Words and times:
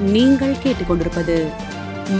நீங்கள் 0.00 0.56
கேட்டுக்கொண்டிருப்பது 0.64 1.48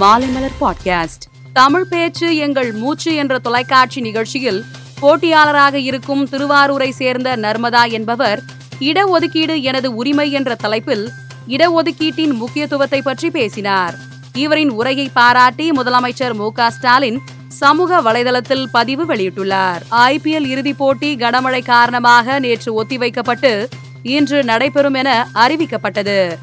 மாலைமலர் 0.00 0.50
பாட்காஸ்ட். 0.60 1.24
தமிழ் 1.52 1.84
பேச்சு 1.84 2.36
எங்கள் 2.36 2.72
மூச்சு 2.72 3.14
என்ற 3.14 3.38
தொலைக்காட்சி 3.38 4.00
நிகழ்ச்சியில் 4.00 4.64
போட்டியாளராக 5.00 5.74
இருக்கும் 5.74 6.28
திருவாரூரை 6.28 6.90
சேர்ந்த 6.90 7.36
நர்மதா 7.36 7.90
என்பவர் 7.90 8.42
இடஒதுக்கீடு 8.80 9.62
எனது 9.62 9.94
உரிமை 9.94 10.32
என்ற 10.32 10.54
தலைப்பில் 10.54 11.10
இடஒதுக்கீட்டின் 11.48 12.32
முக்கியத்துவத்தை 12.32 13.02
பற்றி 13.02 13.30
பேசினார். 13.30 13.94
இவரின் 14.32 14.70
உரையை 14.70 15.10
பாராட்டி 15.12 15.70
முதலமைச்சர் 15.70 16.34
மு 16.34 16.50
ஸ்டாலின் 16.68 17.20
சமூக 17.48 18.02
வலைதளத்தில் 18.02 18.66
பதிவு 18.72 19.06
வெளியிட்டுள்ளார். 19.06 19.80
ஐபிஎல் 19.90 20.46
இறுதிப் 20.46 20.78
போட்டி 20.78 21.16
கனமழை 21.16 21.64
காரணமாக 21.64 22.38
நேற்று 22.38 22.84
ஒத்திவைக்கப்பட்டு 22.84 23.66
இன்று 24.02 24.44
நடைபெறும் 24.44 24.94
என 24.94 25.28
அறிவிக்கப்பட்டது. 25.34 26.36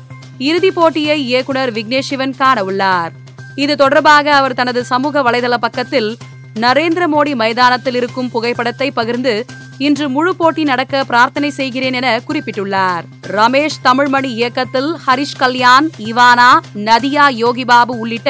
இறுதிப் 0.48 0.76
போட்டியை 0.76 1.16
இயக்குனர் 1.30 1.72
விக்னேஷ் 1.74 2.10
சிவன் 2.10 2.38
காண 2.38 2.58
உள்ளார் 2.64 3.12
இது 3.56 3.74
தொடர்பாக 3.82 4.28
அவர் 4.36 4.56
தனது 4.60 4.82
சமூக 4.92 5.22
வலைதள 5.26 5.56
பக்கத்தில் 5.66 6.10
நரேந்திர 6.60 7.04
மோடி 7.14 7.34
மைதானத்தில் 7.42 7.98
இருக்கும் 8.00 8.30
புகைப்படத்தை 8.30 8.88
பகிர்ந்து 8.92 9.34
இன்று 9.78 10.06
முழு 10.16 10.32
போட்டி 10.36 10.64
நடக்க 10.64 11.04
பிரார்த்தனை 11.04 11.50
செய்கிறேன் 11.50 11.96
என 12.00 12.08
குறிப்பிட்டுள்ளார். 12.28 13.06
ரமேஷ் 13.38 13.80
தமிழ்மணி 13.84 14.30
இயக்கத்தில் 14.40 14.90
ஹரிஷ் 15.06 15.40
கல்யாண் 15.40 15.88
இவானா 16.10 16.52
நதியா 16.90 17.26
யோகிபாபு 17.44 17.96
உள்ளிட்ட 18.04 18.30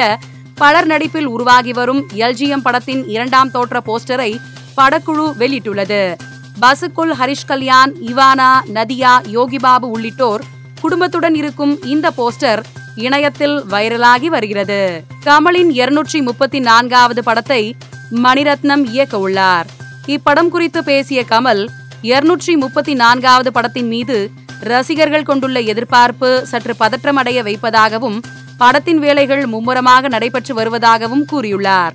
பலர் 0.54 0.86
நடிப்பில் 0.86 1.28
உருவாகி 1.34 1.72
வரும் 1.72 2.02
எல்ஜிஎம் 2.26 2.64
படத்தின் 2.66 3.02
இரண்டாம் 3.08 3.50
தோற்ற 3.50 3.82
போஸ்டரை 3.86 4.30
படக்குழு 4.76 5.26
வெளியிட்டுள்ளது. 5.40 6.02
பசுக்குள் 6.60 7.14
ஹரிஷ் 7.20 7.48
கல்யாண் 7.52 7.94
இவானா 8.12 8.50
நதியா 8.74 9.14
யோகிபாபு 9.36 9.88
உள்ளிட்டோர் 9.96 10.44
குடும்பத்துடன் 10.84 11.36
இருக்கும் 11.40 11.74
இந்த 11.94 12.06
போஸ்டர் 12.18 12.62
இணையத்தில் 13.04 13.56
வைரலாகி 13.72 14.28
வருகிறது. 14.34 14.80
கமலின் 15.26 15.70
இருநூற்றி 15.80 16.18
முப்பத்தி 16.28 16.58
நான்காவது 16.68 17.22
படத்தை 17.28 17.62
மணிரத்னம் 18.24 18.84
இயக்க 18.94 19.18
உள்ளார். 19.26 19.68
இப்படம் 20.14 20.50
குறித்து 20.54 20.80
பேசிய 20.88 21.20
கமல் 21.32 21.62
இருநூற்றி 22.10 22.54
முப்பத்தி 22.62 22.94
நான்காவது 23.02 23.50
படத்தின் 23.56 23.88
மீது 23.92 24.16
ரசிகர்கள் 24.70 25.28
கொண்டுள்ள 25.28 25.58
எதிர்பார்ப்பு 25.72 26.28
சற்று 26.50 26.74
பதற்றமடைய 26.82 27.38
வைப்பதாகவும் 27.48 28.18
படத்தின் 28.60 29.00
வேலைகள் 29.04 29.44
மும்முரமாக 29.52 30.08
நடைபெற்று 30.14 30.52
வருவதாகவும் 30.58 31.24
கூறியுள்ளார். 31.32 31.94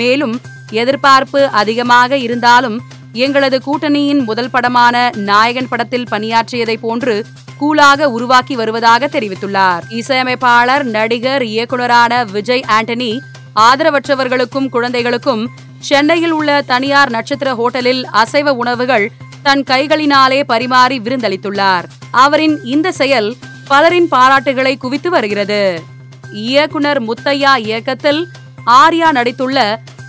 மேலும் 0.00 0.34
எதிர்பார்ப்பு 0.82 1.40
அதிகமாக 1.60 2.18
இருந்தாலும் 2.26 2.78
எங்களது 3.22 3.58
கூட்டணியின் 3.66 4.22
முதல் 4.24 4.50
படமான 4.50 4.96
நாயகன் 5.28 5.68
படத்தில் 5.68 6.08
பணியாற்றியதை 6.10 6.76
போன்று 6.80 7.14
கூலாக 7.60 8.08
உருவாக்கி 8.16 8.54
வருவதாக 8.54 9.06
தெரிவித்துள்ளார். 9.06 9.84
இசையமைப்பாளர் 9.88 10.84
நடிகர் 10.84 11.42
இயக்குனரான 11.42 12.12
விஜய் 12.24 12.64
ஆண்டனி 12.68 13.12
ஆதரவற்றவர்களுக்கும் 13.60 14.68
குழந்தைகளுக்கும் 14.68 15.44
சென்னையில் 15.78 16.30
உள்ள 16.30 16.62
தனியார் 16.66 17.10
நட்சத்திர 17.10 17.50
ஹோட்டலில் 17.54 18.02
அசைவ 18.22 18.52
உணவுகள் 18.62 19.06
தன் 19.42 19.62
கைகளினாலே 19.70 20.40
பரிமாறி 20.44 20.98
விருந்தளித்துள்ளார். 21.00 21.86
அவரின் 22.10 22.56
இந்த 22.64 22.88
செயல் 22.92 23.30
பலரின் 23.68 24.08
பாராட்டுகளை 24.10 24.76
குவித்து 24.76 25.10
வருகிறது. 25.10 25.62
இயக்குனர் 26.32 27.00
முத்தையா 27.02 27.52
இயக்கத்தில் 27.68 28.22
ஆர்யா 28.80 29.08
நடித்துள்ள 29.18 29.58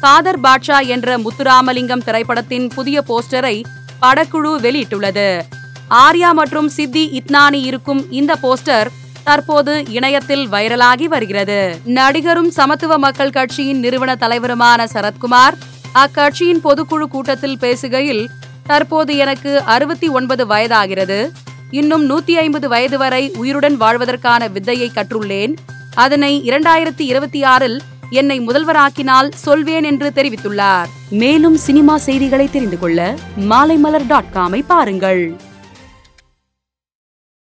காதர் 0.02 0.40
பாட்ஷா 0.40 0.86
என்ற 0.86 1.18
முத்துராமலிங்கம் 1.18 2.04
திரைப்படத்தின் 2.04 2.68
புதிய 2.76 3.04
போஸ்டரை 3.08 3.64
படக்குழு 4.02 4.52
வெளியிட்டுள்ளது. 4.66 5.42
ஆர்யா 5.90 6.32
மற்றும் 6.32 6.70
சித்தி 6.70 7.04
இத்னானி 7.20 7.62
இருக்கும் 7.70 8.12
இந்த 8.12 8.36
போஸ்டர் 8.42 8.88
தற்போது 9.24 9.86
இணையத்தில் 9.90 10.52
வைரலாகி 10.52 11.04
வருகிறது. 11.04 11.80
நடிகரும் 11.86 12.52
சமத்துவ 12.52 12.98
மக்கள் 12.98 13.30
கட்சியின் 13.30 13.80
நிறுவன 13.80 14.16
தலைவருமான 14.16 14.88
சரத்குமார் 14.94 15.58
அக்கட்சியின் 15.96 16.64
பொதுக்குழு 16.64 17.06
கூட்டத்தில் 17.06 17.58
பேசுகையில் 17.62 18.26
தற்போது 18.64 19.16
எனக்கு 19.16 19.64
அறுபத்தி 19.64 20.08
ஒன்பது 20.08 20.46
வயதாகிறது. 20.46 21.32
இன்னும் 21.72 22.10
நூத்தி 22.10 22.32
ஐம்பது 22.32 22.70
வயது 22.70 22.98
வரை 22.98 23.32
உயிருடன் 23.36 23.78
வாழ்வதற்கான 23.78 24.48
வித்தையை 24.48 24.92
கற்றுள்ளேன். 24.94 25.54
அதனை 25.96 26.42
இரண்டாயிரத்தி 26.42 27.06
இருபத்தி 27.12 27.44
ஆறில் 27.44 27.82
என்னை 28.10 28.40
முதல்வராக்கினால் 28.40 29.32
சொல்வேன் 29.32 29.84
என்று 29.84 30.12
தெரிவித்துள்ளார். 30.16 30.86
மேலும் 31.10 31.58
சினிமா 31.58 31.98
செய்திகளை 31.98 32.50
தெரிந்து 32.50 32.80
கொள்ள 32.80 33.16
மாலைமலர் 33.40 34.08
டாட் 34.08 34.32
காமை 34.34 34.64
பாருங்கள். 34.68 35.40